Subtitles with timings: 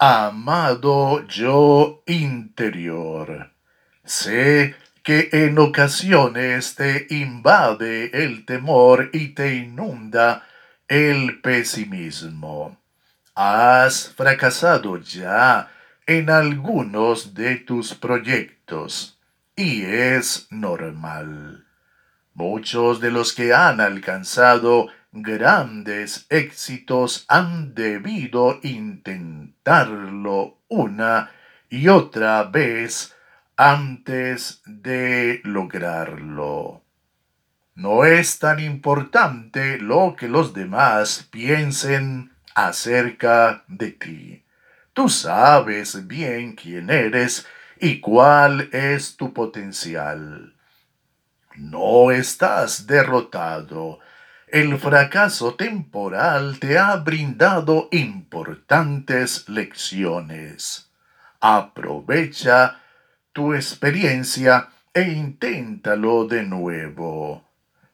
[0.00, 3.50] Amado yo interior,
[4.04, 10.46] sé que en ocasiones te invade el temor y te inunda
[10.86, 12.80] el pesimismo.
[13.34, 15.68] Has fracasado ya
[16.06, 19.18] en algunos de tus proyectos
[19.56, 21.66] y es normal.
[22.34, 28.60] Muchos de los que han alcanzado grandes éxitos han debido
[29.58, 31.30] intentarlo una
[31.68, 33.14] y otra vez
[33.56, 36.82] antes de lograrlo.
[37.74, 44.44] No es tan importante lo que los demás piensen acerca de ti.
[44.92, 47.46] Tú sabes bien quién eres
[47.80, 50.54] y cuál es tu potencial.
[51.56, 54.00] No estás derrotado.
[54.50, 60.90] El fracaso temporal te ha brindado importantes lecciones.
[61.38, 62.80] Aprovecha
[63.34, 67.46] tu experiencia e inténtalo de nuevo.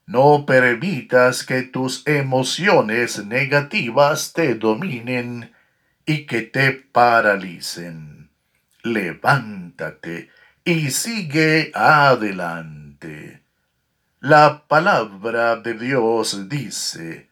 [0.06, 5.52] No permitas que tus emociones negativas te dominen
[6.06, 8.30] y que te paralicen.
[8.84, 10.28] Levántate
[10.64, 13.43] y sigue adelante.
[14.24, 17.28] La palabra de Dios dice,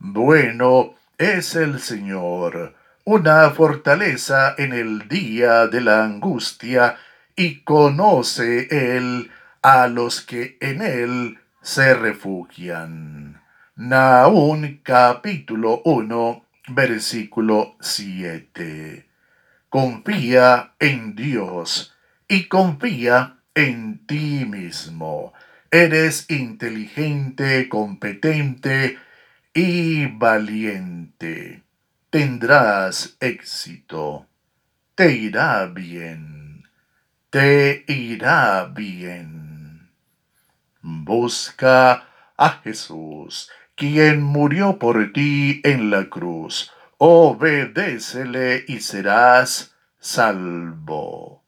[0.00, 6.96] bueno es el Señor, una fortaleza en el día de la angustia,
[7.36, 9.30] y conoce Él
[9.62, 13.40] a los que en Él se refugian.
[13.76, 19.06] Naún capítulo 1, versículo 7.
[19.68, 21.94] Confía en Dios
[22.26, 25.32] y confía en ti mismo.
[25.74, 28.98] Eres inteligente, competente
[29.54, 31.62] y valiente.
[32.10, 34.26] Tendrás éxito.
[34.94, 36.64] Te irá bien.
[37.30, 39.88] Te irá bien.
[40.82, 42.06] Busca
[42.36, 46.70] a Jesús, quien murió por ti en la cruz.
[46.98, 51.41] Obedécele y serás salvo.